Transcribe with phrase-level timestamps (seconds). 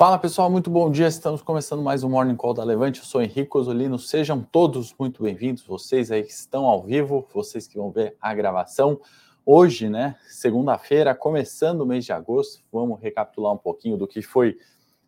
[0.00, 1.06] Fala pessoal, muito bom dia.
[1.06, 3.00] Estamos começando mais um Morning Call da Levante.
[3.00, 3.98] Eu sou Henrique Osolino.
[3.98, 5.62] Sejam todos muito bem-vindos.
[5.62, 8.98] Vocês aí que estão ao vivo, vocês que vão ver a gravação.
[9.44, 14.56] Hoje, né, segunda-feira, começando o mês de agosto, vamos recapitular um pouquinho do que foi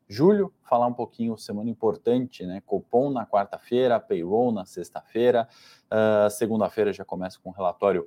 [0.07, 2.63] julho, falar um pouquinho semana importante, né?
[2.67, 5.49] Copom na quarta-feira, payroll na sexta-feira.
[5.87, 8.07] Uh, segunda-feira já começa com o relatório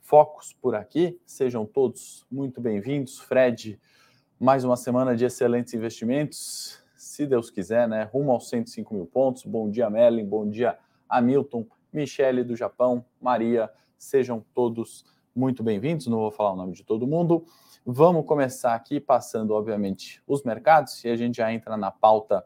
[0.00, 1.20] Focus por aqui.
[1.26, 3.18] Sejam todos muito bem-vindos.
[3.18, 3.78] Fred
[4.42, 8.10] mais uma semana de excelentes investimentos, se Deus quiser, né?
[8.12, 9.44] Rumo aos 105 mil pontos.
[9.44, 10.26] Bom dia, Merlin.
[10.26, 10.76] Bom dia,
[11.08, 13.70] Hamilton, Michele do Japão, Maria.
[13.96, 16.08] Sejam todos muito bem-vindos.
[16.08, 17.44] Não vou falar o nome de todo mundo.
[17.86, 22.44] Vamos começar aqui passando, obviamente, os mercados e a gente já entra na pauta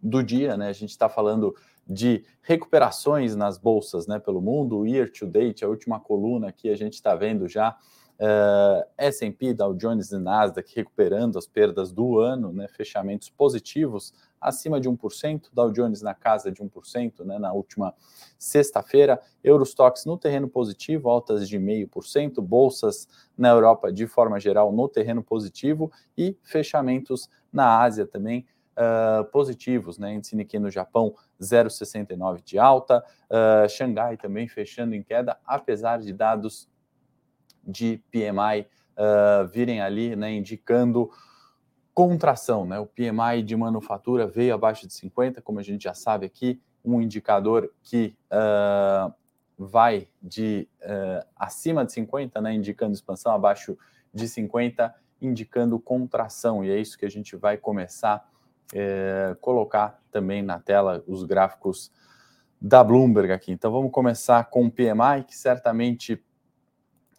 [0.00, 0.68] do dia, né?
[0.68, 5.68] A gente está falando de recuperações nas bolsas, né, pelo mundo, year to date, a
[5.68, 7.76] última coluna que a gente está vendo já
[8.20, 14.78] Uh, S&P, Dow Jones e Nasdaq recuperando as perdas do ano, né, fechamentos positivos acima
[14.78, 17.94] de 1%, Dow Jones na casa de 1%, né, na última
[18.38, 24.86] sexta-feira, Eurostox no terreno positivo, altas de 0,5%, bolsas na Europa de forma geral no
[24.86, 28.46] terreno positivo e fechamentos na Ásia também
[28.76, 35.02] uh, positivos, né, índice Nikkei no Japão 0,69 de alta, uh, Xangai também fechando em
[35.02, 36.68] queda, apesar de dados
[37.64, 38.66] de PMI
[38.96, 41.10] uh, virem ali, né, indicando
[41.92, 42.78] contração, né?
[42.78, 47.00] O PMI de manufatura veio abaixo de 50, como a gente já sabe aqui, um
[47.00, 49.12] indicador que uh,
[49.58, 53.76] vai de uh, acima de 50, né, indicando expansão, abaixo
[54.14, 56.64] de 50, indicando contração.
[56.64, 58.24] E é isso que a gente vai começar a
[58.72, 61.92] eh, colocar também na tela os gráficos
[62.60, 63.52] da Bloomberg aqui.
[63.52, 66.22] Então vamos começar com o PMI, que certamente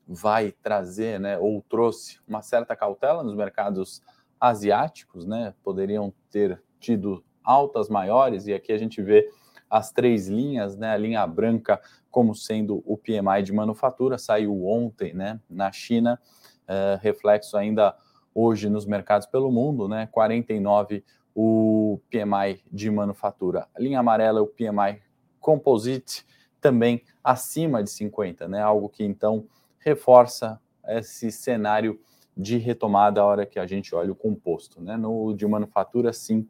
[0.07, 4.01] vai trazer, né, ou trouxe uma certa cautela nos mercados
[4.41, 5.53] asiáticos, né?
[5.63, 9.29] Poderiam ter tido altas maiores e aqui a gente vê
[9.69, 10.91] as três linhas, né?
[10.91, 11.79] A linha branca
[12.09, 15.39] como sendo o PMI de manufatura saiu ontem, né?
[15.47, 16.19] Na China,
[16.67, 17.95] é, reflexo ainda
[18.33, 20.09] hoje nos mercados pelo mundo, né?
[20.11, 23.67] 49 o PMI de manufatura.
[23.73, 25.01] A linha amarela é o PMI
[25.39, 26.25] Composite,
[26.59, 28.61] também acima de 50, né?
[28.61, 29.45] Algo que então
[29.81, 31.99] reforça esse cenário
[32.35, 34.81] de retomada a hora que a gente olha o composto.
[34.81, 34.95] Né?
[34.95, 36.47] No de manufatura, sim,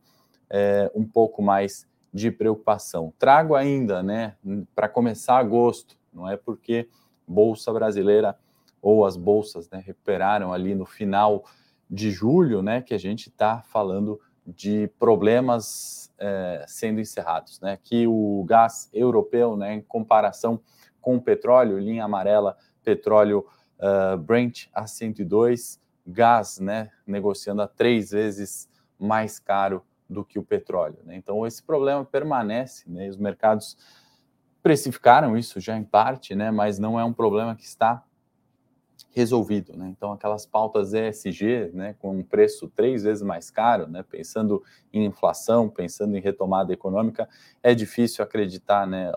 [0.50, 3.14] é, um pouco mais de preocupação.
[3.18, 4.36] Trago ainda, né,
[4.76, 6.90] para começar agosto, não é porque
[7.26, 8.38] Bolsa Brasileira
[8.82, 11.46] ou as bolsas né, recuperaram ali no final
[11.90, 18.06] de julho, né, que a gente está falando de problemas é, sendo encerrados, né, que
[18.08, 20.60] o gás europeu, né, em comparação
[21.00, 23.46] com o petróleo, linha amarela, petróleo
[23.80, 28.70] uh, Brent a 102, gás, né, negociando a três vezes
[29.00, 31.00] mais caro do que o petróleo.
[31.04, 31.16] Né?
[31.16, 33.08] Então esse problema permanece, né?
[33.10, 33.78] Os mercados
[34.62, 36.52] precificaram isso já em parte, né?
[36.52, 38.04] Mas não é um problema que está
[39.10, 39.90] resolvido, né?
[39.90, 44.64] Então aquelas pautas ESG, né, com um preço três vezes mais caro, né, pensando
[44.94, 47.28] em inflação, pensando em retomada econômica,
[47.64, 49.12] é difícil acreditar, né,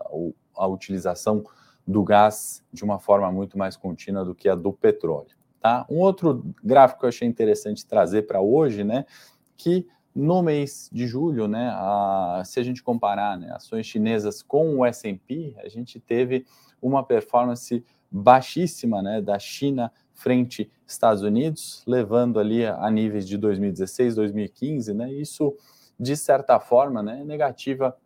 [0.55, 1.45] a utilização
[1.87, 5.35] do gás de uma forma muito mais contínua do que a do petróleo.
[5.59, 5.85] Tá?
[5.89, 9.05] Um outro gráfico que eu achei interessante trazer para hoje, né,
[9.57, 14.77] que no mês de julho, né, a, se a gente comparar né, ações chinesas com
[14.77, 16.45] o S&P, a gente teve
[16.81, 23.37] uma performance baixíssima né, da China frente Estados Unidos, levando ali a, a níveis de
[23.37, 25.55] 2016, 2015, né, isso
[25.99, 27.97] de certa forma né, é negativa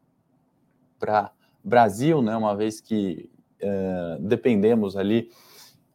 [0.97, 1.31] para
[1.63, 3.29] Brasil, né, uma vez que
[3.61, 5.29] é, dependemos ali,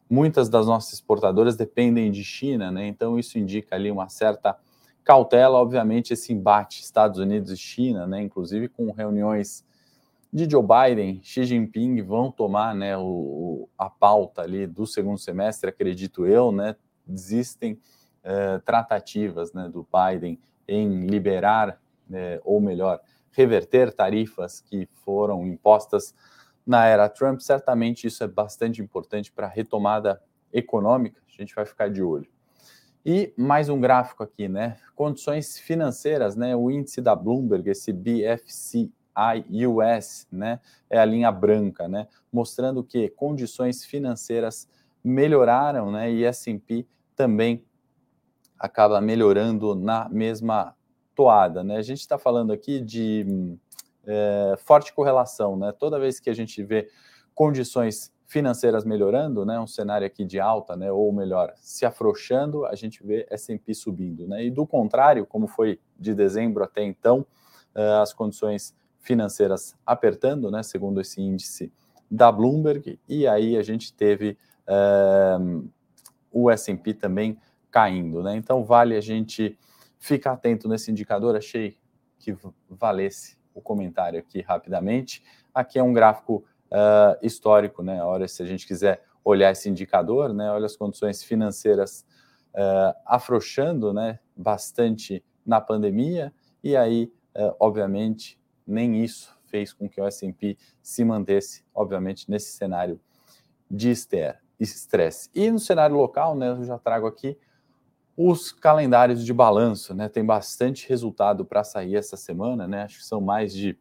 [0.09, 2.87] muitas das nossas exportadoras dependem de China, né?
[2.87, 4.57] Então isso indica ali uma certa
[5.03, 8.21] cautela, obviamente, esse embate Estados Unidos e China, né?
[8.21, 9.65] Inclusive com reuniões
[10.35, 15.69] de Joe Biden, Xi Jinping vão tomar, né, o, a pauta ali do segundo semestre,
[15.69, 16.75] acredito eu, né?
[17.07, 17.79] Existem
[18.21, 21.79] é, tratativas, né, do Biden em liberar,
[22.11, 22.99] é, ou melhor,
[23.31, 26.13] reverter tarifas que foram impostas
[26.65, 30.21] na era Trump, certamente isso é bastante importante para a retomada
[30.51, 32.27] econômica, a gente vai ficar de olho.
[33.05, 34.77] E mais um gráfico aqui, né?
[34.95, 36.55] Condições financeiras, né?
[36.55, 38.91] O índice da Bloomberg, esse BFCI
[39.67, 40.59] US, né?
[40.89, 42.07] É a linha branca, né?
[42.33, 44.67] Mostrando que condições financeiras
[45.03, 46.11] melhoraram, né?
[46.11, 47.63] E S&P também
[48.57, 50.75] acaba melhorando na mesma
[51.13, 51.77] toada, né?
[51.77, 53.55] A gente está falando aqui de
[54.05, 55.71] é, forte correlação, né?
[55.71, 56.89] Toda vez que a gente vê
[57.33, 62.75] condições financeiras melhorando, né, um cenário aqui de alta, né, ou melhor, se afrouxando, a
[62.75, 67.25] gente vê S&P subindo, né, e do contrário, como foi de dezembro até então,
[67.75, 71.71] uh, as condições financeiras apertando, né, segundo esse índice
[72.09, 74.37] da Bloomberg, e aí a gente teve
[74.67, 75.69] uh,
[76.31, 77.37] o S&P também
[77.69, 79.57] caindo, né, então vale a gente
[79.99, 81.77] ficar atento nesse indicador, achei
[82.17, 82.35] que
[82.69, 85.23] valesse o comentário aqui rapidamente,
[85.53, 88.01] aqui é um gráfico uh, histórico, né?
[88.01, 90.51] A hora se a gente quiser olhar esse indicador, né?
[90.51, 92.05] Olha as condições financeiras
[92.53, 94.19] uh, afrouxando, né?
[94.35, 98.37] Bastante na pandemia e aí, uh, obviamente,
[98.67, 102.99] nem isso fez com que o S&P se mantesse, obviamente, nesse cenário
[103.71, 105.29] de estresse.
[105.33, 106.49] E no cenário local, né?
[106.49, 107.37] Eu já trago aqui
[108.17, 110.07] os calendários de balanço, né?
[110.07, 112.83] Tem bastante resultado para sair essa semana, né?
[112.83, 113.77] Acho que são mais de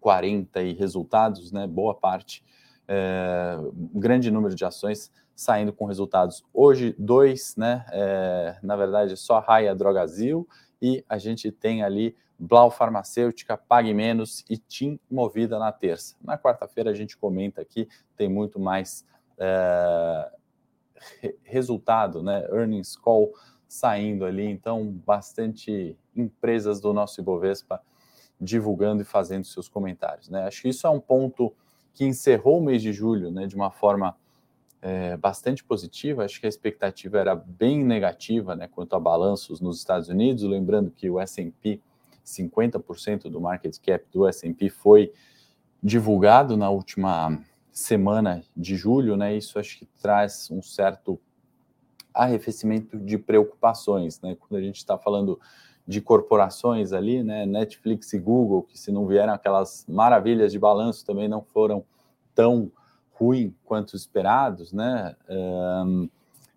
[0.00, 1.66] 40 e resultados, né?
[1.66, 2.44] Boa parte,
[2.86, 3.56] é,
[3.94, 6.44] grande número de ações saindo com resultados.
[6.52, 7.84] Hoje, dois, né?
[7.90, 10.46] É, na verdade, só Raia Drogazil
[10.80, 16.16] e a gente tem ali Blau Farmacêutica, Pague Menos e Tim Movida na terça.
[16.22, 19.04] Na quarta-feira a gente comenta aqui, tem muito mais
[19.38, 20.30] é,
[21.42, 22.46] resultado, né?
[22.50, 23.32] Earnings call
[23.66, 27.80] saindo ali, então bastante empresas do nosso Ibovespa
[28.38, 30.28] divulgando e fazendo seus comentários.
[30.28, 30.42] Né?
[30.42, 31.54] Acho que isso é um ponto
[31.94, 34.16] que encerrou o mês de julho né, de uma forma
[34.82, 36.24] é, bastante positiva.
[36.24, 40.42] Acho que a expectativa era bem negativa né, quanto a balanços nos Estados Unidos.
[40.42, 41.80] Lembrando que o SP,
[42.26, 45.12] 50% do market cap do SP foi
[45.82, 47.38] divulgado na última
[47.72, 49.16] semana de julho.
[49.16, 49.36] Né?
[49.36, 51.18] Isso acho que traz um certo
[52.14, 54.20] arrefecimento de preocupações.
[54.20, 54.36] Né?
[54.38, 55.40] Quando a gente está falando
[55.86, 57.44] de corporações ali, né?
[57.44, 61.84] Netflix e Google, que se não vieram aquelas maravilhas de balanço, também não foram
[62.34, 62.70] tão
[63.12, 65.16] ruim quanto esperados, né?
[65.28, 66.08] Um,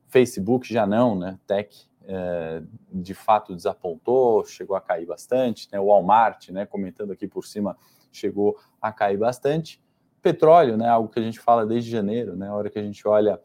[0.08, 1.40] Facebook já não, né?
[1.48, 2.62] Tech é,
[2.92, 5.80] de fato desapontou, chegou a cair bastante, né?
[5.80, 6.66] O Walmart, né?
[6.66, 7.76] Comentando aqui por cima,
[8.12, 9.82] chegou a cair bastante.
[10.26, 10.90] Petróleo, né?
[10.90, 12.48] Algo que a gente fala desde janeiro, né?
[12.48, 13.40] A hora que a gente olha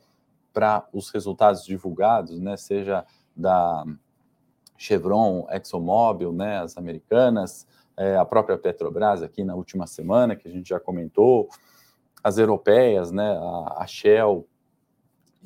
[0.51, 2.57] para os resultados divulgados, né?
[2.57, 3.05] Seja
[3.37, 3.85] da
[4.79, 7.67] Chevron, ExxonMobil, né, as americanas,
[7.99, 11.51] é, a própria Petrobras aqui na última semana, que a gente já comentou,
[12.25, 14.49] as europeias, né, a, a Shell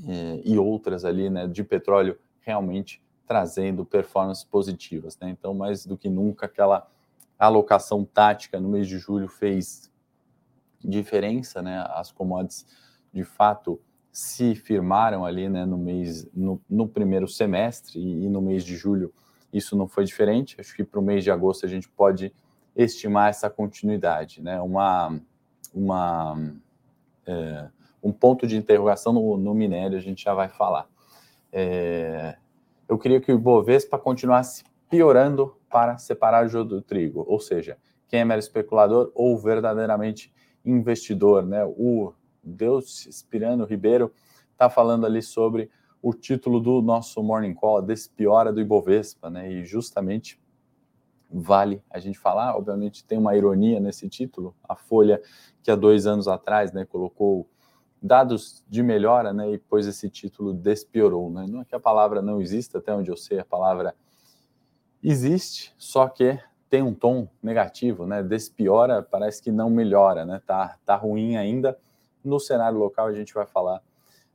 [0.06, 5.30] é, e outras ali, né, de petróleo realmente trazendo performances positivas, né?
[5.30, 6.86] Então, mais do que nunca, aquela
[7.36, 9.90] alocação tática no mês de julho fez
[10.84, 11.84] diferença, né?
[11.90, 12.66] As commodities,
[13.12, 13.80] de fato,
[14.12, 18.76] se firmaram ali, né, no mês, no, no primeiro semestre e, e no mês de
[18.76, 19.12] julho
[19.54, 20.56] isso não foi diferente.
[20.60, 22.34] Acho que para o mês de agosto a gente pode
[22.74, 24.60] estimar essa continuidade, né?
[24.60, 25.20] Uma,
[25.72, 26.52] uma,
[27.24, 27.68] é,
[28.02, 30.88] um ponto de interrogação no, no, minério a gente já vai falar.
[31.52, 32.36] É,
[32.88, 37.78] eu queria que o Ibovespa continuasse piorando para separar o joio do trigo, ou seja,
[38.08, 40.32] quem é mero especulador ou verdadeiramente
[40.64, 41.64] investidor, né?
[41.64, 44.12] O Deus Espirano Ribeiro
[44.52, 45.70] está falando ali sobre
[46.02, 49.50] o título do nosso Morning Call, Despiora do Ibovespa, né?
[49.50, 50.38] E justamente
[51.30, 55.20] vale a gente falar, obviamente tem uma ironia nesse título, a Folha,
[55.62, 57.48] que há dois anos atrás, né, colocou
[58.00, 61.46] dados de melhora, né, e pôs esse título despiorou, né?
[61.48, 63.96] Não é que a palavra não exista, até onde eu sei, a palavra
[65.02, 66.38] existe, só que
[66.74, 68.20] tem um tom negativo, né?
[68.20, 70.42] Despiora, parece que não melhora, né?
[70.44, 71.78] Tá, tá ruim ainda.
[72.24, 73.80] No cenário local a gente vai falar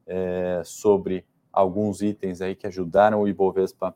[0.07, 3.93] é, sobre alguns itens aí que ajudaram o Ibovespa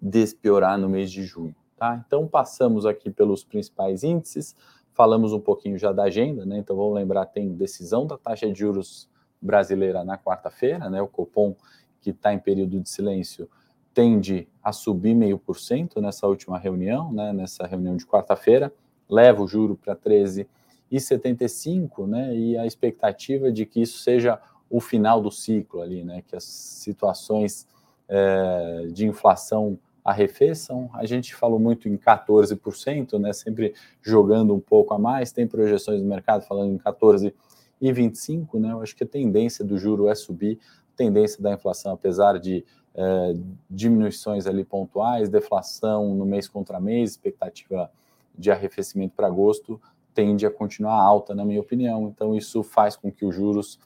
[0.00, 1.52] despiorar no mês de junho.
[1.76, 2.00] Tá?
[2.06, 4.54] Então, passamos aqui pelos principais índices,
[4.92, 6.58] falamos um pouquinho já da agenda, né?
[6.58, 11.02] Então, vamos lembrar, tem decisão da taxa de juros brasileira na quarta-feira, né?
[11.02, 11.56] O Copom,
[12.00, 13.50] que está em período de silêncio,
[13.94, 17.32] tende a subir meio por cento nessa última reunião, né?
[17.32, 18.72] Nessa reunião de quarta-feira,
[19.08, 22.34] leva o juro para 13,75, né?
[22.34, 26.22] E a expectativa de que isso seja o final do ciclo ali, né?
[26.26, 27.68] Que as situações
[28.08, 30.90] é, de inflação arrefeçam.
[30.94, 33.32] A gente falou muito em 14%, né?
[33.32, 35.32] Sempre jogando um pouco a mais.
[35.32, 37.34] Tem projeções do mercado falando em 14
[37.80, 38.72] e 25, né?
[38.72, 40.58] Eu acho que a tendência do juro é subir,
[40.96, 43.34] tendência da inflação, apesar de é,
[43.70, 47.90] diminuições ali pontuais, deflação no mês contra mês, expectativa
[48.36, 49.80] de arrefecimento para agosto
[50.14, 52.08] tende a continuar alta, na minha opinião.
[52.08, 53.78] Então isso faz com que os juros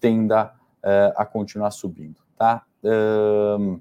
[0.00, 2.64] tenda uh, a continuar subindo, tá?
[3.58, 3.80] Um,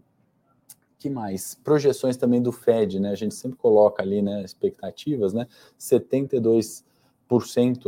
[0.97, 1.55] que mais?
[1.55, 3.11] Projeções também do Fed, né?
[3.11, 5.47] A gente sempre coloca ali, né, expectativas, né?
[5.77, 6.83] 72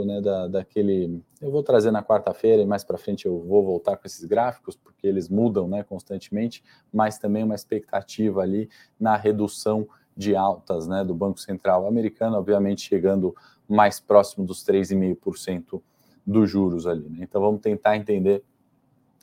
[0.05, 1.21] né, da, daquele.
[1.39, 4.75] Eu vou trazer na quarta-feira e mais para frente eu vou voltar com esses gráficos,
[4.75, 11.03] porque eles mudam né, constantemente, mas também uma expectativa ali na redução de altas né,
[11.03, 13.35] do Banco Central americano, obviamente chegando
[13.67, 15.81] mais próximo dos 3,5%
[16.25, 17.07] dos juros ali.
[17.07, 17.19] Né?
[17.21, 18.43] Então vamos tentar entender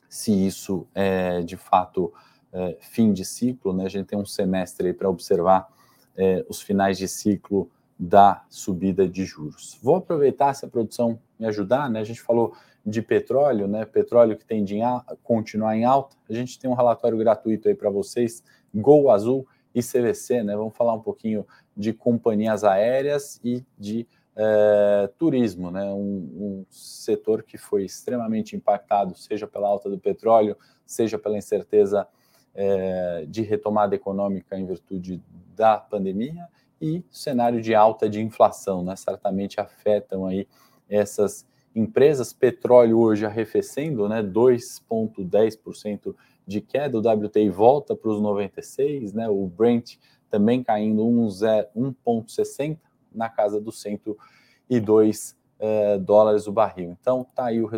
[0.09, 2.13] se isso é de fato
[2.53, 3.73] é, fim de ciclo.
[3.73, 3.85] Né?
[3.85, 5.69] A gente tem um semestre para observar
[6.17, 9.79] é, os finais de ciclo da subida de juros.
[9.83, 12.01] Vou aproveitar se a produção me ajudar, né?
[12.01, 13.85] A gente falou de petróleo, né?
[13.85, 16.17] Petróleo que tende a continuar em alta.
[16.29, 18.43] A gente tem um relatório gratuito aí para vocês,
[18.75, 20.57] Gol Azul e CVC, né?
[20.57, 21.47] Vamos falar um pouquinho
[21.77, 25.85] de companhias aéreas e de é, turismo, né?
[25.85, 32.07] Um, um, setor que foi extremamente impactado, seja pela alta do petróleo, seja pela incerteza
[32.55, 35.23] é, de retomada econômica em virtude
[35.55, 36.49] da pandemia
[36.85, 38.95] e cenário de alta de inflação, né?
[38.95, 40.47] Certamente afetam aí
[40.89, 42.33] essas empresas.
[42.33, 44.23] Petróleo hoje arrefecendo, né?
[44.23, 46.15] 2,10%
[46.47, 46.99] de queda.
[46.99, 49.27] O WTI volta para os 96, né?
[49.29, 49.97] O Brent
[50.29, 52.79] também caindo 1,60
[53.11, 56.95] na casa dos 102 eh, dólares o barril.
[57.01, 57.71] Então, tá aí o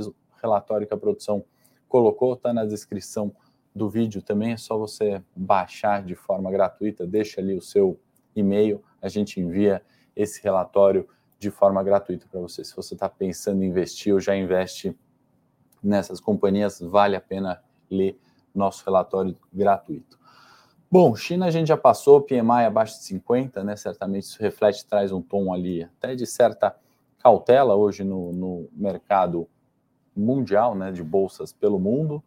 [0.43, 1.45] relatório que a produção
[1.89, 3.33] colocou, tá na descrição
[3.73, 4.53] do vídeo também.
[4.53, 8.01] É só você baixar de forma gratuita, deixa ali o seu
[8.35, 9.83] e-mail a gente envia
[10.15, 12.65] esse relatório de forma gratuita para você.
[12.65, 14.97] Se você está pensando em investir ou já investe
[15.83, 18.19] nessas companhias, vale a pena ler
[18.55, 20.19] nosso relatório gratuito.
[20.91, 23.77] Bom, China a gente já passou, PMI abaixo de 50, né?
[23.77, 26.75] Certamente isso reflete, traz um tom ali até de certa
[27.19, 29.49] cautela hoje no, no mercado
[30.17, 30.93] mundial, né?
[30.93, 32.23] De bolsas pelo mundo.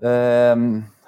[0.00, 0.54] É,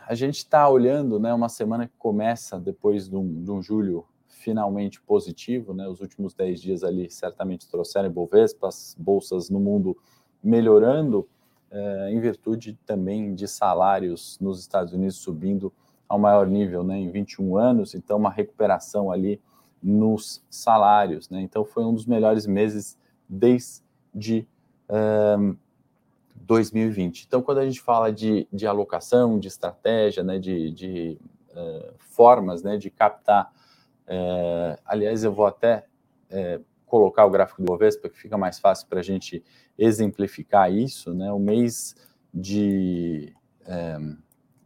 [0.06, 1.32] a gente está olhando, né?
[1.32, 4.04] Uma semana que começa depois de um, de um julho
[4.42, 5.88] finalmente positivo, né?
[5.88, 9.96] Os últimos 10 dias ali certamente trouxeram Ibovespa, as bolsas no mundo
[10.42, 11.28] melhorando,
[11.70, 15.72] eh, em virtude também de salários nos Estados Unidos subindo
[16.08, 16.98] ao maior nível, né?
[16.98, 19.40] Em 21 anos, então uma recuperação ali
[19.82, 21.40] nos salários, né?
[21.40, 24.46] Então foi um dos melhores meses desde
[25.38, 25.56] um,
[26.34, 27.24] 2020.
[27.26, 31.18] Então, quando a gente fala de, de alocação, de estratégia, né, de, de
[31.50, 33.50] uh, formas né, de captar
[34.06, 35.84] é, aliás, eu vou até
[36.30, 39.42] é, colocar o gráfico do Bovespa, que fica mais fácil para a gente
[39.78, 41.14] exemplificar isso.
[41.14, 41.32] Né?
[41.32, 41.96] O mês
[42.32, 43.32] de,
[43.64, 43.98] é,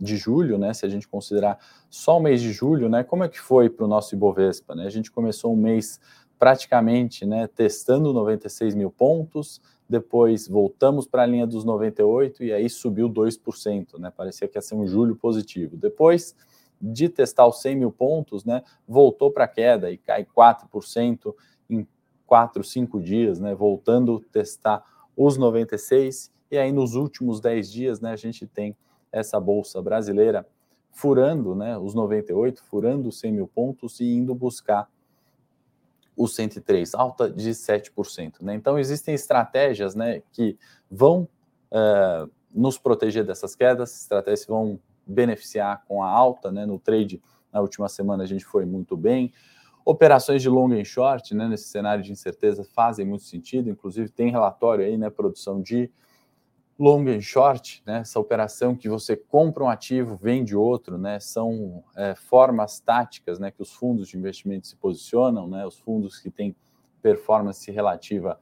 [0.00, 0.74] de julho, né?
[0.74, 3.04] se a gente considerar só o mês de julho, né?
[3.04, 4.74] como é que foi para o nosso Ibovespa?
[4.74, 4.86] Né?
[4.86, 6.00] A gente começou um mês
[6.38, 12.68] praticamente né, testando 96 mil pontos, depois voltamos para a linha dos 98 e aí
[12.68, 14.12] subiu 2%, né?
[14.14, 15.76] Parecia que ia ser um julho positivo.
[15.76, 16.34] Depois
[16.80, 21.34] de testar os 100 mil pontos, né, voltou para queda e cai 4%
[21.68, 21.86] em
[22.26, 24.84] 4, 5 dias, né, voltando a testar
[25.16, 26.32] os 96.
[26.50, 28.76] E aí, nos últimos 10 dias, né, a gente tem
[29.10, 30.46] essa bolsa brasileira
[30.90, 34.88] furando né, os 98, furando os 100 mil pontos e indo buscar
[36.16, 38.40] os 103, alta de 7%.
[38.40, 38.54] Né?
[38.54, 40.56] Então, existem estratégias né, que
[40.90, 41.28] vão
[41.70, 46.66] uh, nos proteger dessas quedas, estratégias que vão beneficiar com a alta, né?
[46.66, 47.22] No trade
[47.52, 49.32] na última semana a gente foi muito bem.
[49.84, 53.70] Operações de long e short, né, nesse cenário de incerteza, fazem muito sentido.
[53.70, 55.88] Inclusive, tem relatório aí, né, produção de
[56.78, 61.82] long e short, né, essa operação que você compra um ativo, vende outro, né, são
[61.96, 66.30] é, formas táticas, né, que os fundos de investimento se posicionam, né, os fundos que
[66.30, 66.54] têm
[67.00, 68.38] performance relativa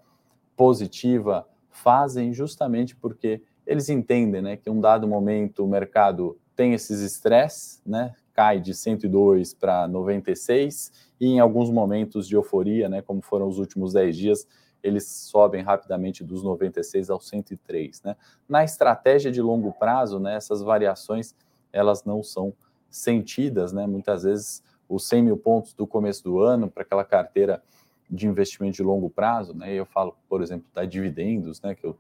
[0.57, 6.73] positiva fazem justamente porque eles entendem, né, que em um dado momento o mercado tem
[6.73, 8.15] esses estresses, né?
[8.33, 13.59] Cai de 102 para 96 e em alguns momentos de euforia, né, como foram os
[13.59, 14.49] últimos 10 dias,
[14.83, 18.17] eles sobem rapidamente dos 96 ao 103, né?
[18.49, 21.35] Na estratégia de longo prazo, né, essas variações
[21.73, 22.53] elas não são
[22.91, 23.87] sentidas, né?
[23.87, 27.63] Muitas vezes os 100 mil pontos do começo do ano para aquela carteira
[28.09, 29.73] de investimento de longo prazo, né?
[29.73, 31.75] Eu falo, por exemplo, da dividendos, né?
[31.75, 31.97] Que eu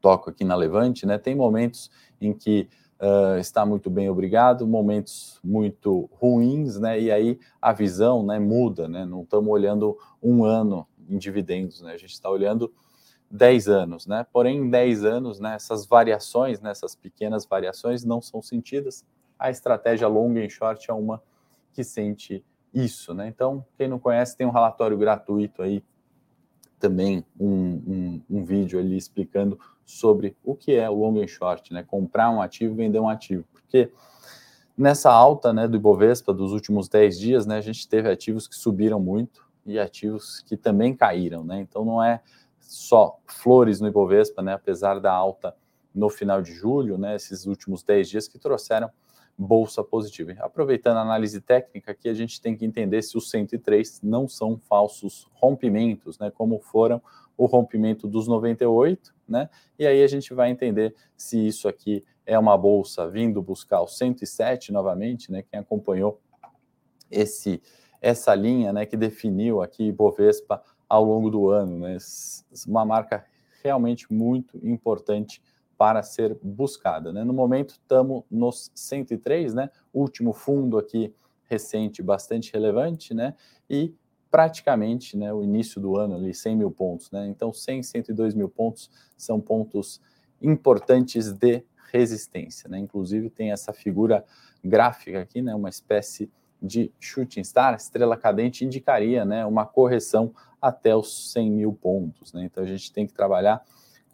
[0.00, 1.16] toco aqui na Levante, né?
[1.16, 2.68] Tem momentos em que
[3.00, 7.00] uh, está muito bem, obrigado, momentos muito ruins, né?
[7.00, 9.04] E aí a visão né, muda, né?
[9.04, 11.92] Não estamos olhando um ano em dividendos, né?
[11.92, 12.72] A gente está olhando
[13.30, 14.26] 10 anos, né?
[14.32, 19.04] Porém, em 10 anos, né, essas variações, né, essas pequenas variações não são sentidas.
[19.38, 21.22] A estratégia longa e short é uma
[21.72, 23.28] que sente isso, né?
[23.28, 25.82] Então, quem não conhece, tem um relatório gratuito aí,
[26.86, 31.72] também um, um, um vídeo ali explicando sobre o que é o long and short,
[31.72, 31.82] né?
[31.82, 33.44] Comprar um ativo e vender um ativo.
[33.52, 33.90] Porque
[34.78, 38.54] nessa alta né, do Ibovespa dos últimos 10 dias, né, a gente teve ativos que
[38.54, 41.60] subiram muito, e ativos que também caíram, né?
[41.60, 42.20] Então não é
[42.60, 44.52] só flores no Ibovespa, né?
[44.52, 45.56] Apesar da alta
[45.92, 47.16] no final de julho, né?
[47.16, 48.88] Esses últimos 10 dias que trouxeram
[49.38, 50.34] bolsa positiva.
[50.38, 54.58] Aproveitando a análise técnica, aqui a gente tem que entender se os 103 não são
[54.58, 56.30] falsos rompimentos, né?
[56.30, 57.02] Como foram
[57.36, 59.50] o rompimento dos 98, né?
[59.78, 63.86] E aí a gente vai entender se isso aqui é uma bolsa vindo buscar o
[63.86, 65.42] 107 novamente, né?
[65.42, 66.20] Quem acompanhou
[67.10, 67.62] esse
[68.00, 71.96] essa linha, né, que definiu aqui Bovespa ao longo do ano, né?
[72.66, 73.24] Uma marca
[73.64, 75.42] realmente muito importante
[75.76, 77.24] para ser buscada, né?
[77.24, 79.70] No momento estamos nos 103, né?
[79.92, 81.12] Último fundo aqui
[81.44, 83.34] recente, bastante relevante, né?
[83.68, 83.94] E
[84.30, 87.26] praticamente, né, o início do ano ali 100 mil pontos, né?
[87.28, 90.00] Então 100, 102 mil pontos são pontos
[90.42, 92.78] importantes de resistência, né?
[92.78, 94.24] Inclusive tem essa figura
[94.64, 95.54] gráfica aqui, né?
[95.54, 96.30] Uma espécie
[96.60, 102.32] de shooting star, estrela cadente, indicaria né, uma correção até os 100 mil pontos.
[102.32, 102.44] Né?
[102.44, 103.62] Então a gente tem que trabalhar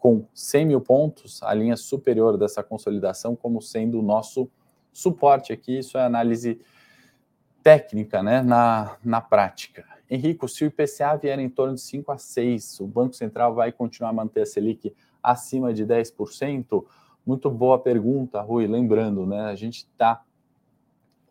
[0.03, 4.51] com 100 mil pontos, a linha superior dessa consolidação, como sendo o nosso
[4.91, 5.79] suporte aqui.
[5.79, 6.59] Isso é análise
[7.63, 9.85] técnica né, na, na prática.
[10.11, 13.71] Henrico, se o IPCA vier em torno de 5 a 6, o Banco Central vai
[13.71, 14.93] continuar a manter a Selic
[15.23, 16.85] acima de 10%?
[17.25, 18.67] Muito boa pergunta, Rui.
[18.67, 20.21] Lembrando, né, a gente está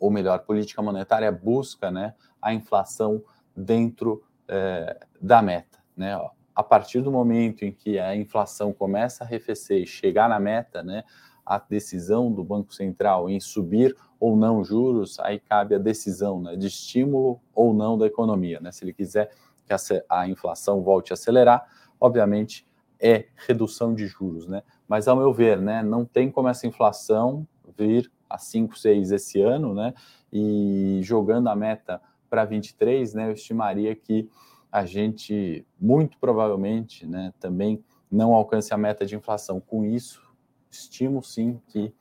[0.00, 3.22] ou melhor, política monetária busca né, a inflação
[3.54, 5.78] dentro é, da meta.
[5.94, 6.18] Né?
[6.54, 10.82] A partir do momento em que a inflação começa a arrefecer e chegar na meta,
[10.82, 11.04] né,
[11.44, 16.56] a decisão do Banco Central em subir ou não juros, aí cabe a decisão né,
[16.56, 18.60] de estímulo ou não da economia.
[18.60, 18.70] Né?
[18.70, 19.30] Se ele quiser
[19.66, 19.74] que
[20.08, 21.66] a, inflação volte a acelerar,
[22.00, 22.66] obviamente
[23.00, 24.46] é redução de juros.
[24.46, 24.62] Né?
[24.86, 29.40] Mas, ao meu ver, né, não tem como essa inflação vir a 5, 6 esse
[29.42, 29.92] ano, né?
[30.32, 33.28] E jogando a meta para 23, né?
[33.28, 34.28] Eu estimaria que
[34.72, 39.60] a gente muito provavelmente, né, também não alcance a meta de inflação.
[39.60, 40.22] Com isso,
[40.70, 41.94] estimo sim que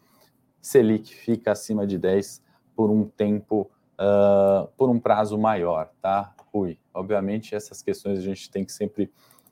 [0.62, 2.42] Selic fica acima de 10
[2.74, 6.80] por um tempo, uh, por um prazo maior, tá, Rui?
[6.94, 9.12] Obviamente, essas questões a gente tem que sempre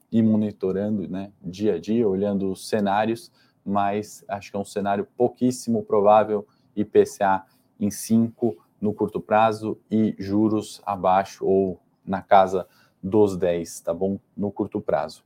[0.09, 3.31] ir monitorando, né, dia a dia, olhando os cenários,
[3.65, 7.43] mas acho que é um cenário pouquíssimo provável IPCA
[7.79, 12.65] em 5 no curto prazo e juros abaixo ou na casa
[13.01, 14.19] dos 10, tá bom?
[14.35, 15.23] No curto prazo.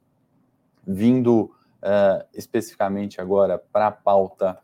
[0.86, 4.59] Vindo uh, especificamente agora para a pauta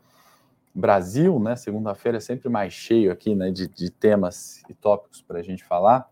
[0.74, 1.56] Brasil, né?
[1.56, 3.50] Segunda-feira é sempre mais cheio aqui, né?
[3.50, 6.08] De, de temas e tópicos para a gente falar.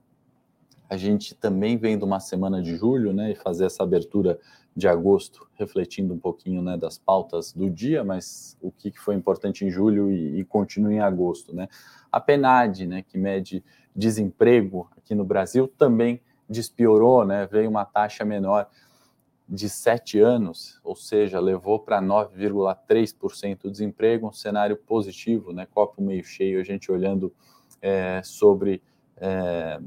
[0.90, 3.30] A gente também vem de uma semana de julho, né?
[3.30, 4.38] E fazer essa abertura
[4.78, 9.64] de agosto, refletindo um pouquinho né, das pautas do dia, mas o que foi importante
[9.64, 11.52] em julho e, e continua em agosto.
[11.52, 11.68] Né?
[12.12, 18.24] A PNAD, né, que mede desemprego aqui no Brasil, também despiorou, né, veio uma taxa
[18.24, 18.68] menor
[19.48, 26.02] de sete anos, ou seja, levou para 9,3% o desemprego, um cenário positivo, né, copo
[26.02, 27.32] meio cheio, a gente olhando
[27.80, 28.82] é, sobre
[29.16, 29.80] é,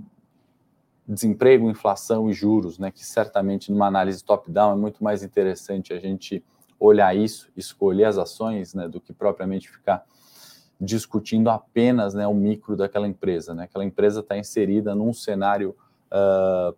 [1.07, 5.99] desemprego, inflação e juros, né, que certamente numa análise top-down é muito mais interessante a
[5.99, 6.43] gente
[6.79, 10.03] olhar isso, escolher as ações, né, do que propriamente ficar
[10.79, 13.53] discutindo apenas né, o micro daquela empresa.
[13.53, 13.65] Né?
[13.65, 15.75] Aquela empresa está inserida num cenário
[16.11, 16.75] uh,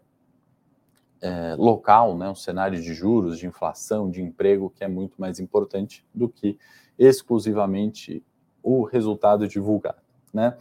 [1.23, 5.39] é, local, né, um cenário de juros, de inflação, de emprego, que é muito mais
[5.39, 6.59] importante do que
[6.99, 8.21] exclusivamente
[8.61, 10.01] o resultado divulgado.
[10.33, 10.57] Né?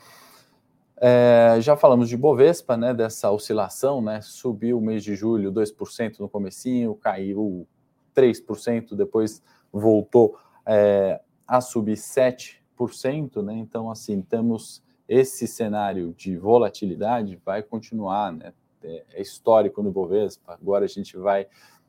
[0.96, 6.20] É, já falamos de Bovespa, né, dessa oscilação, né, subiu o mês de julho 2%
[6.20, 7.66] no comecinho, caiu
[8.14, 17.40] 3%, depois voltou é, a subir 7%, né, então assim, temos esse cenário de volatilidade,
[17.44, 18.52] vai continuar, né,
[18.84, 21.46] é, é histórico no Bovespa, agora a gente vai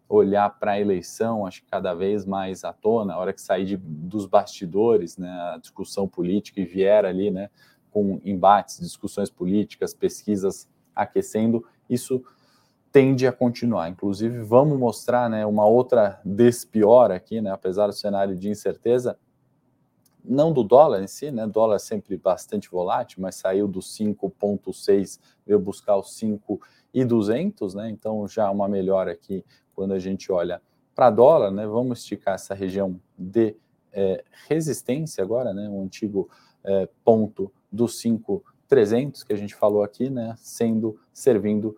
[0.07, 3.65] olhar para a eleição, acho que cada vez mais à tona, a hora que sair
[3.65, 7.49] de, dos bastidores, né, a discussão política e vier ali, né,
[7.89, 12.23] com embates, discussões políticas, pesquisas aquecendo, isso
[12.91, 13.89] tende a continuar.
[13.89, 19.17] Inclusive, vamos mostrar né, uma outra despior aqui, né, apesar do cenário de incerteza,
[20.23, 21.45] não do dólar em si, né?
[21.45, 26.17] Dólar sempre bastante volátil, mas saiu do 5.6, veio buscar os
[26.93, 27.89] 5.200, né?
[27.89, 29.43] Então já uma melhora aqui
[29.75, 30.61] quando a gente olha
[30.95, 31.65] para dólar, né?
[31.65, 33.55] Vamos esticar essa região de
[33.91, 35.67] é, resistência agora, né?
[35.69, 36.29] Um antigo
[36.63, 41.77] é, ponto dos 5,300 que a gente falou aqui, né, sendo servindo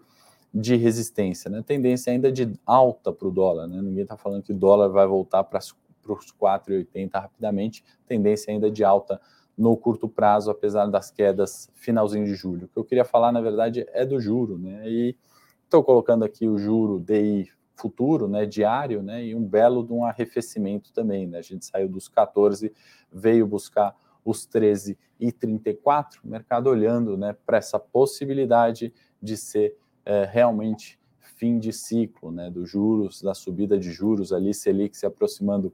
[0.54, 1.62] de resistência, né?
[1.66, 3.82] Tendência ainda de alta para o dólar, né?
[3.82, 8.84] Ninguém está falando que o dólar vai voltar para os 4,80 rapidamente, tendência ainda de
[8.84, 9.20] alta
[9.58, 12.66] no curto prazo, apesar das quedas finalzinho de julho.
[12.66, 14.90] O que eu queria falar, na verdade, é do juro, né?
[14.90, 15.16] E
[15.64, 20.06] estou colocando aqui o juro DI futuro, né, diário, né, e um belo de um
[20.06, 22.72] arrefecimento também, né, a gente saiu dos 14,
[23.12, 29.76] veio buscar os 13 e 34, o mercado olhando, né, para essa possibilidade de ser
[30.06, 35.06] é, realmente fim de ciclo, né, dos juros, da subida de juros ali, Selic se
[35.06, 35.74] aproximando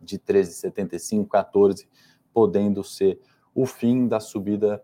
[0.00, 1.86] de 13,75, 14,
[2.34, 3.20] podendo ser
[3.54, 4.82] o fim da subida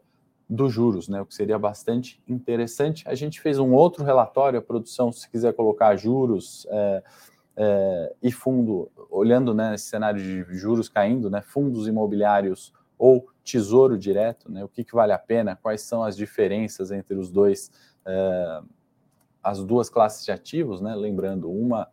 [0.48, 3.04] dos juros, né, o que seria bastante interessante.
[3.06, 7.02] A gente fez um outro relatório, a produção, se quiser colocar juros é,
[7.56, 13.96] é, e fundo, olhando né, esse cenário de juros caindo, né, fundos imobiliários ou tesouro
[13.96, 17.70] direto, né, o que, que vale a pena, quais são as diferenças entre os dois,
[18.04, 18.60] é,
[19.42, 21.88] as duas classes de ativos, né, lembrando, uma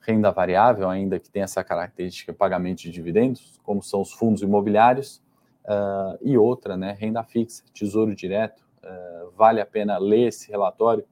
[0.00, 5.22] renda variável ainda que tem essa característica pagamento de dividendos, como são os fundos imobiliários,
[5.64, 8.62] uh, e outra, né, renda fixa, tesouro direto.
[8.82, 11.04] Uh, vale a pena ler esse relatório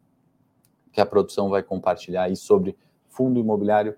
[0.92, 2.77] que a produção vai compartilhar aí sobre
[3.09, 3.96] fundo imobiliário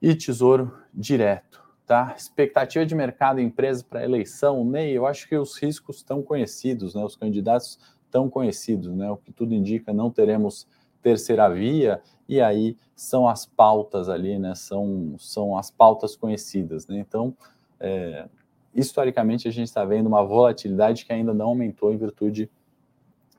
[0.00, 1.60] e tesouro direto.
[1.86, 2.14] Tá?
[2.16, 7.02] Expectativa de mercado empresa para eleição, Ney, eu acho que os riscos estão conhecidos, né?
[7.02, 9.10] os candidatos estão conhecidos, né?
[9.10, 10.68] o que tudo indica, não teremos
[11.02, 14.54] terceira via, e aí são as pautas ali, né?
[14.54, 16.86] são, são as pautas conhecidas.
[16.86, 16.98] Né?
[16.98, 17.34] Então,
[17.78, 18.28] é,
[18.74, 22.50] historicamente a gente está vendo uma volatilidade que ainda não aumentou em virtude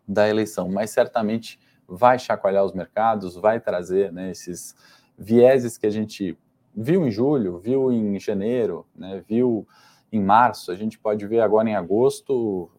[0.08, 4.76] da eleição, mas certamente vai chacoalhar os mercados, vai trazer né, esses
[5.18, 6.38] vieses que a gente
[6.76, 9.68] viu em julho, viu em janeiro, né, viu
[10.12, 12.70] em março, a gente pode ver agora em agosto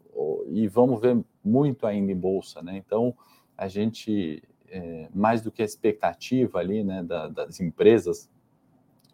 [0.49, 2.77] e vamos ver muito ainda em bolsa, né?
[2.77, 3.15] Então
[3.57, 8.29] a gente é, mais do que a expectativa ali, né, da, das empresas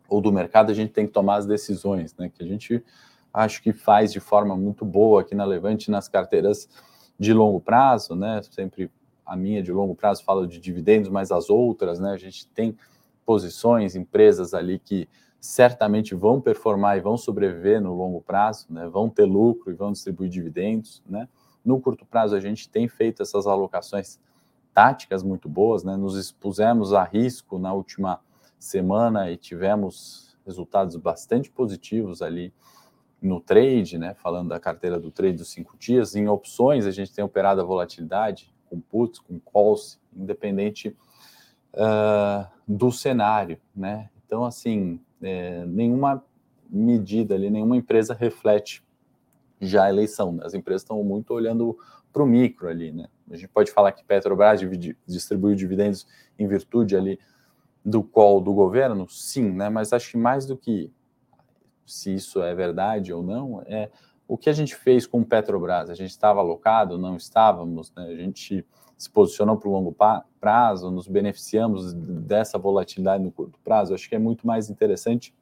[0.08, 2.30] ou do mercado, a gente tem que tomar as decisões, né?
[2.30, 2.82] Que a gente
[3.34, 6.66] acho que faz de forma muito boa aqui na Levante nas carteiras
[7.18, 8.40] de longo prazo, né?
[8.50, 8.90] Sempre
[9.26, 12.12] a minha de longo prazo fala de dividendos, mas as outras, né?
[12.12, 12.74] A gente tem
[13.26, 15.06] posições, empresas ali que
[15.38, 18.88] certamente vão performar e vão sobreviver no longo prazo, né?
[18.88, 21.28] Vão ter lucro e vão distribuir dividendos, né?
[21.62, 24.18] No curto prazo a gente tem feito essas alocações
[24.78, 25.96] táticas muito boas, né?
[25.96, 28.20] Nos expusemos a risco na última
[28.60, 32.54] semana e tivemos resultados bastante positivos ali
[33.20, 37.12] no trade, né, falando da carteira do trade dos cinco dias, em opções a gente
[37.12, 40.96] tem operado a volatilidade com puts, com calls, independente
[41.74, 44.08] uh, do cenário, né?
[44.24, 46.24] Então, assim, é, nenhuma
[46.70, 48.84] medida ali, nenhuma empresa reflete
[49.60, 50.34] já a eleição.
[50.34, 50.44] Né?
[50.44, 51.76] As empresas estão muito olhando
[52.12, 53.08] para o micro ali, né?
[53.30, 54.60] A gente pode falar que Petrobras
[55.06, 56.06] distribuiu dividendos
[56.38, 57.18] em virtude ali
[57.84, 59.68] do call do governo, sim, né?
[59.68, 60.90] Mas acho que mais do que
[61.86, 63.90] se isso é verdade ou não, é
[64.26, 65.88] o que a gente fez com Petrobras.
[65.88, 68.04] A gente estava alocado, não estávamos, né?
[68.04, 68.64] a gente
[68.96, 69.96] se posicionou para o longo
[70.40, 73.94] prazo, nos beneficiamos dessa volatilidade no curto prazo.
[73.94, 75.32] Acho que é muito mais interessante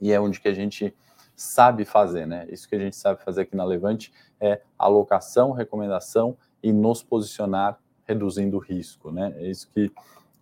[0.00, 0.94] e é onde que a gente
[1.40, 2.46] sabe fazer, né?
[2.50, 7.80] Isso que a gente sabe fazer aqui na Levante é alocação, recomendação e nos posicionar
[8.04, 9.32] reduzindo o risco, né?
[9.38, 9.90] É isso que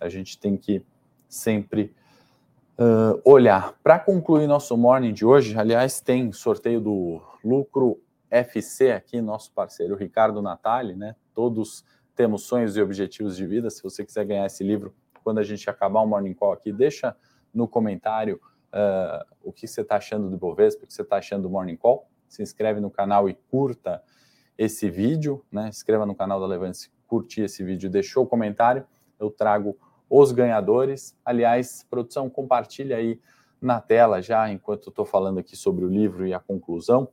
[0.01, 0.85] a gente tem que
[1.29, 1.95] sempre
[2.77, 3.75] uh, olhar.
[3.81, 9.95] Para concluir nosso morning de hoje, aliás, tem sorteio do Lucro FC aqui, nosso parceiro
[9.95, 11.15] Ricardo Natali, né?
[11.33, 11.85] Todos
[12.17, 13.71] temos sonhos e objetivos de vida.
[13.71, 17.15] Se você quiser ganhar esse livro, quando a gente acabar o Morning Call aqui, deixa
[17.55, 18.41] no comentário
[18.73, 21.77] uh, o que você está achando do Bovespa, o que você está achando do Morning
[21.77, 22.09] Call.
[22.29, 24.03] Se inscreve no canal e curta
[24.57, 25.69] esse vídeo, né?
[25.69, 28.87] Inscreva no canal da Levante, curtir esse vídeo, deixou o comentário,
[29.19, 29.79] eu trago
[30.11, 31.17] os ganhadores.
[31.25, 33.21] Aliás, produção, compartilha aí
[33.61, 37.09] na tela já, enquanto estou falando aqui sobre o livro e a conclusão,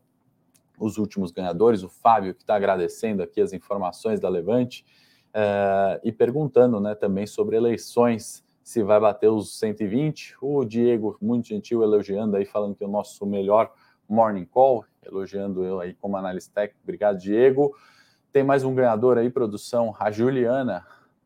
[0.79, 4.85] os últimos ganhadores, o Fábio, que está agradecendo aqui as informações da Levante,
[5.29, 10.35] uh, e perguntando né, também sobre eleições, se vai bater os 120.
[10.41, 13.71] O Diego, muito gentil, elogiando aí, falando que é o nosso melhor
[14.09, 16.81] morning call, elogiando eu aí como analista técnico.
[16.83, 17.73] Obrigado, Diego.
[18.33, 20.83] Tem mais um ganhador aí, produção, a Juliana,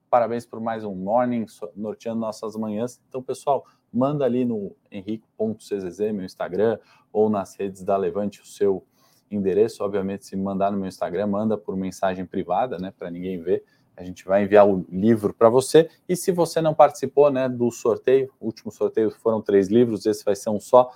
[0.10, 3.00] Parabéns por mais um morning, norteando nossas manhãs.
[3.08, 6.80] Então, pessoal, manda ali no henrique.czz, meu Instagram,
[7.14, 8.84] ou nas redes da Levante o seu
[9.30, 9.84] endereço.
[9.84, 13.64] Obviamente, se mandar no meu Instagram, manda por mensagem privada, né, para ninguém ver.
[14.00, 15.90] A gente vai enviar o livro para você.
[16.08, 20.24] E se você não participou, né, do sorteio, o último sorteio foram três livros, esse
[20.24, 20.92] vai ser um só.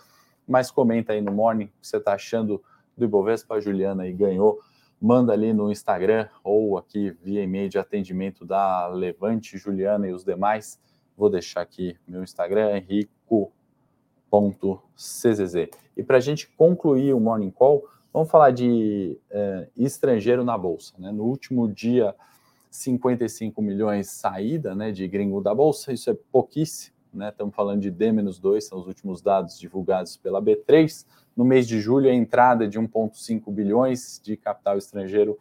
[0.48, 2.64] Mas comenta aí no morning o que você está achando
[2.98, 3.56] do Ibovespa.
[3.56, 4.60] A Juliana aí ganhou
[5.04, 10.24] manda ali no Instagram ou aqui via e-mail de atendimento da Levante, Juliana e os
[10.24, 10.80] demais.
[11.18, 13.44] Vou deixar aqui meu Instagram, henrico.czz.
[15.98, 20.94] E para a gente concluir o Morning Call, vamos falar de é, estrangeiro na Bolsa.
[20.98, 21.12] Né?
[21.12, 22.16] No último dia
[22.74, 27.30] 55 milhões saída né, de gringo da Bolsa, isso é pouquíssimo, né?
[27.30, 31.06] Estamos falando de D-2, são os últimos dados divulgados pela B3.
[31.38, 35.38] No mês de julho, a entrada de 1,5 bilhões de capital estrangeiro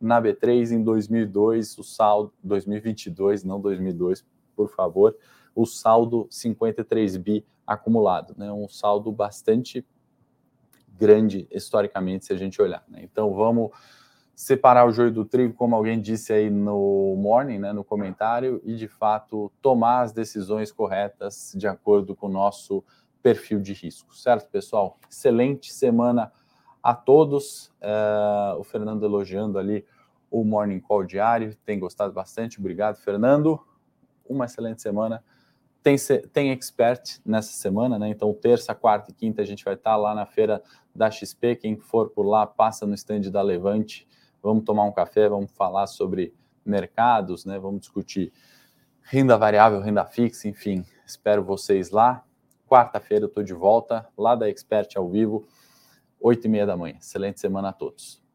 [0.00, 5.16] na B3 em 2002, o saldo 2022, não 2002, por favor,
[5.56, 8.52] o saldo 53 bi acumulado, né?
[8.52, 9.84] Um saldo bastante
[10.96, 13.00] grande historicamente se a gente olhar, né?
[13.02, 13.72] Então vamos
[14.36, 18.76] separar o joio do trigo, como alguém disse aí no morning, né, no comentário, e
[18.76, 22.84] de fato tomar as decisões corretas de acordo com o nosso
[23.22, 24.98] perfil de risco, certo, pessoal?
[25.10, 26.30] Excelente semana
[26.82, 27.72] a todos.
[27.80, 29.86] Uh, o Fernando elogiando ali
[30.30, 32.60] o Morning Call diário, tem gostado bastante.
[32.60, 33.58] Obrigado, Fernando.
[34.28, 35.24] Uma excelente semana.
[35.82, 35.96] Tem,
[36.30, 38.10] tem expert nessa semana, né?
[38.10, 40.62] Então, terça, quarta e quinta a gente vai estar lá na feira
[40.94, 41.56] da XP.
[41.56, 44.06] Quem for por lá, passa no stand da Levante
[44.46, 46.32] vamos tomar um café, vamos falar sobre
[46.64, 47.58] mercados, né?
[47.58, 48.32] Vamos discutir
[49.02, 50.84] renda variável, renda fixa, enfim.
[51.04, 52.24] Espero vocês lá.
[52.68, 55.46] Quarta-feira eu estou de volta, lá da Expert ao vivo,
[56.20, 56.96] oito e meia da manhã.
[56.98, 58.25] Excelente semana a todos.